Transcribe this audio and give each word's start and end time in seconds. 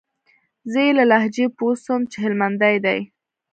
زه 0.71 0.79
يې 0.85 0.91
له 0.99 1.03
لهجې 1.11 1.45
پوه 1.57 1.73
سوم 1.83 2.01
چې 2.11 2.17
هلمندى 2.23 2.75
دى. 2.85 2.99